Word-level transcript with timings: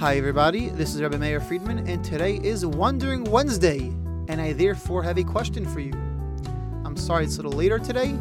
Hi, 0.00 0.16
everybody. 0.16 0.70
This 0.70 0.94
is 0.94 1.02
Rabbi 1.02 1.18
Meir 1.18 1.40
Friedman, 1.40 1.86
and 1.86 2.02
today 2.02 2.36
is 2.36 2.64
Wondering 2.64 3.22
Wednesday, 3.24 3.80
and 4.28 4.40
I 4.40 4.54
therefore 4.54 5.02
have 5.02 5.18
a 5.18 5.22
question 5.22 5.66
for 5.66 5.80
you. 5.80 5.92
I'm 6.86 6.96
sorry 6.96 7.24
it's 7.24 7.34
a 7.36 7.42
little 7.42 7.52
later 7.52 7.78
today, 7.78 8.16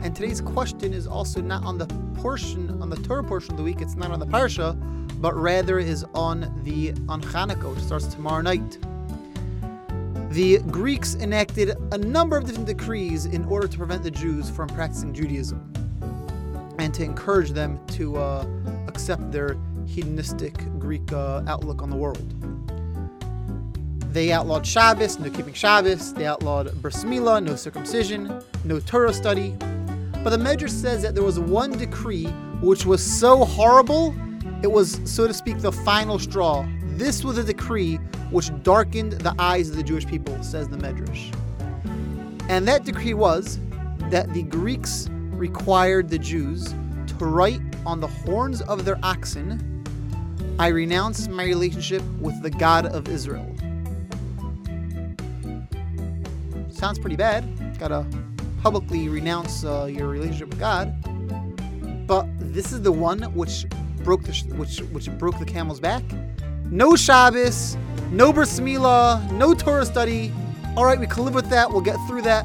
and 0.00 0.14
today's 0.14 0.40
question 0.40 0.92
is 0.92 1.08
also 1.08 1.40
not 1.40 1.64
on 1.64 1.76
the 1.76 1.86
portion, 2.14 2.80
on 2.80 2.88
the 2.88 2.98
Torah 2.98 3.24
portion 3.24 3.50
of 3.50 3.56
the 3.56 3.64
week. 3.64 3.80
It's 3.80 3.96
not 3.96 4.12
on 4.12 4.20
the 4.20 4.28
parsha, 4.28 4.78
but 5.20 5.34
rather 5.34 5.80
is 5.80 6.04
on 6.14 6.62
the 6.62 6.94
on 7.08 7.20
Hanukkah, 7.20 7.74
which 7.74 7.82
starts 7.82 8.06
tomorrow 8.06 8.40
night. 8.40 8.78
The 10.30 10.58
Greeks 10.70 11.16
enacted 11.16 11.70
a 11.90 11.98
number 11.98 12.36
of 12.36 12.46
different 12.46 12.68
decrees 12.68 13.26
in 13.26 13.44
order 13.46 13.66
to 13.66 13.76
prevent 13.76 14.04
the 14.04 14.10
Jews 14.12 14.48
from 14.50 14.68
practicing 14.68 15.12
Judaism 15.12 15.68
and 16.78 16.94
to 16.94 17.02
encourage 17.02 17.50
them 17.50 17.84
to 17.88 18.18
uh, 18.18 18.46
accept 18.86 19.32
their 19.32 19.56
hedonistic 19.88 20.54
Greek 20.78 21.12
uh, 21.12 21.42
outlook 21.46 21.82
on 21.82 21.90
the 21.90 21.96
world. 21.96 22.34
They 24.12 24.32
outlawed 24.32 24.66
Shabbos, 24.66 25.18
no 25.18 25.30
keeping 25.30 25.54
Shabbos. 25.54 26.14
They 26.14 26.26
outlawed 26.26 26.80
Bris 26.80 27.04
Milah, 27.04 27.42
no 27.42 27.56
circumcision, 27.56 28.42
no 28.64 28.80
Torah 28.80 29.12
study. 29.12 29.56
But 30.22 30.30
the 30.30 30.38
Medrash 30.38 30.70
says 30.70 31.02
that 31.02 31.14
there 31.14 31.24
was 31.24 31.38
one 31.38 31.72
decree 31.72 32.26
which 32.60 32.84
was 32.84 33.02
so 33.02 33.44
horrible, 33.44 34.14
it 34.62 34.66
was, 34.66 35.00
so 35.04 35.26
to 35.26 35.34
speak, 35.34 35.58
the 35.58 35.72
final 35.72 36.18
straw. 36.18 36.66
This 36.96 37.22
was 37.22 37.38
a 37.38 37.44
decree 37.44 37.96
which 38.30 38.50
darkened 38.62 39.12
the 39.12 39.34
eyes 39.38 39.70
of 39.70 39.76
the 39.76 39.82
Jewish 39.82 40.06
people, 40.06 40.42
says 40.42 40.68
the 40.68 40.76
Medrash. 40.76 41.32
And 42.48 42.66
that 42.66 42.84
decree 42.84 43.14
was 43.14 43.60
that 44.10 44.32
the 44.32 44.42
Greeks 44.42 45.08
required 45.10 46.08
the 46.08 46.18
Jews 46.18 46.74
to 47.06 47.24
write 47.24 47.60
on 47.86 48.00
the 48.00 48.08
horns 48.08 48.62
of 48.62 48.84
their 48.84 48.98
oxen, 49.02 49.77
I 50.60 50.68
renounce 50.68 51.28
my 51.28 51.44
relationship 51.44 52.02
with 52.20 52.42
the 52.42 52.50
God 52.50 52.86
of 52.86 53.08
Israel. 53.08 53.46
Sounds 56.68 56.98
pretty 56.98 57.14
bad. 57.14 57.44
Gotta 57.78 58.04
publicly 58.60 59.08
renounce 59.08 59.64
uh, 59.64 59.84
your 59.84 60.08
relationship 60.08 60.48
with 60.48 60.58
God. 60.58 60.92
But 62.08 62.26
this 62.40 62.72
is 62.72 62.82
the 62.82 62.90
one 62.90 63.22
which 63.34 63.66
broke 64.02 64.24
the 64.24 64.32
which 64.56 64.80
which 64.90 65.08
broke 65.16 65.38
the 65.38 65.44
camel's 65.44 65.78
back. 65.78 66.02
No 66.72 66.96
Shabbos, 66.96 67.76
no 68.10 68.32
Bris 68.32 68.58
Milah, 68.58 69.30
no 69.30 69.54
Torah 69.54 69.86
study. 69.86 70.32
All 70.76 70.84
write, 70.84 70.98
we 70.98 71.06
can 71.06 71.24
live 71.24 71.34
with 71.34 71.48
that. 71.50 71.70
We'll 71.70 71.82
get 71.82 71.98
through 72.08 72.22
that. 72.22 72.44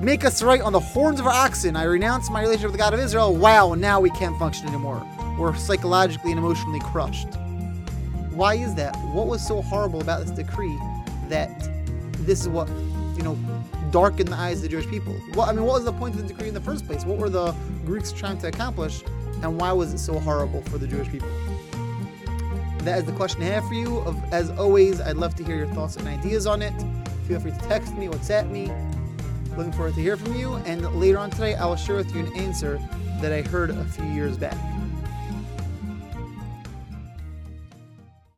Make 0.00 0.24
us 0.24 0.42
right 0.42 0.60
on 0.60 0.72
the 0.72 0.80
horns 0.80 1.18
of 1.18 1.26
our 1.26 1.32
oxen. 1.32 1.74
I 1.74 1.84
renounce 1.84 2.30
my 2.30 2.42
relationship 2.42 2.70
with 2.70 2.78
the 2.78 2.84
God 2.84 2.94
of 2.94 3.00
Israel. 3.00 3.34
Wow, 3.34 3.74
now 3.74 4.00
we 4.00 4.10
can't 4.10 4.38
function 4.38 4.68
anymore. 4.68 5.04
We're 5.38 5.54
psychologically 5.56 6.30
and 6.30 6.38
emotionally 6.38 6.80
crushed. 6.80 7.28
Why 8.32 8.54
is 8.54 8.74
that? 8.76 8.96
What 9.12 9.26
was 9.26 9.46
so 9.46 9.62
horrible 9.62 10.00
about 10.00 10.20
this 10.20 10.30
decree 10.30 10.78
that 11.28 11.68
this 12.20 12.40
is 12.40 12.48
what, 12.48 12.68
you 13.16 13.22
know, 13.22 13.36
darkened 13.90 14.28
the 14.28 14.36
eyes 14.36 14.58
of 14.58 14.62
the 14.62 14.68
Jewish 14.68 14.86
people? 14.88 15.12
What 15.34 15.48
I 15.48 15.52
mean, 15.52 15.64
what 15.64 15.74
was 15.74 15.84
the 15.84 15.92
point 15.92 16.14
of 16.14 16.22
the 16.22 16.28
decree 16.28 16.48
in 16.48 16.54
the 16.54 16.60
first 16.60 16.86
place? 16.86 17.04
What 17.04 17.18
were 17.18 17.28
the 17.28 17.54
Greeks 17.84 18.12
trying 18.12 18.38
to 18.38 18.48
accomplish, 18.48 19.02
and 19.42 19.60
why 19.60 19.72
was 19.72 19.92
it 19.92 19.98
so 19.98 20.18
horrible 20.18 20.62
for 20.62 20.78
the 20.78 20.86
Jewish 20.86 21.08
people? 21.08 21.28
That 22.84 22.98
is 22.98 23.04
the 23.04 23.12
question 23.12 23.42
I 23.42 23.46
have 23.46 23.66
for 23.68 23.74
you. 23.74 24.02
As 24.32 24.50
always, 24.50 25.00
I'd 25.00 25.16
love 25.16 25.34
to 25.36 25.44
hear 25.44 25.56
your 25.56 25.68
thoughts 25.68 25.96
and 25.96 26.08
ideas 26.08 26.46
on 26.46 26.62
it. 26.62 26.72
Feel 27.28 27.38
free 27.38 27.52
to 27.52 27.58
text 27.68 27.94
me, 27.94 28.08
WhatsApp 28.08 28.50
me. 28.50 28.72
Looking 29.56 29.72
forward 29.72 29.94
to 29.94 30.00
hear 30.00 30.16
from 30.16 30.34
you. 30.34 30.54
And 30.66 30.82
later 30.98 31.18
on 31.18 31.30
today, 31.30 31.54
I 31.54 31.66
will 31.66 31.76
share 31.76 31.96
with 31.96 32.12
you 32.14 32.26
an 32.26 32.36
answer 32.36 32.80
that 33.20 33.32
I 33.32 33.42
heard 33.42 33.70
a 33.70 33.84
few 33.84 34.06
years 34.06 34.36
back. 34.36 34.56